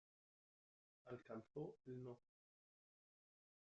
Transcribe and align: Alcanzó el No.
Alcanzó 1.05 1.77
el 1.85 2.03
No. 2.05 2.17